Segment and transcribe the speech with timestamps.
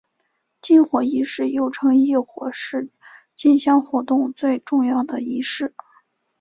[0.63, 2.89] 进火仪式又称刈火是
[3.35, 5.75] 进香活动最重要的仪式。